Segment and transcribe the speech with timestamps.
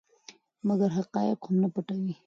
[0.67, 2.13] مګر حقایق هم نه پټوي.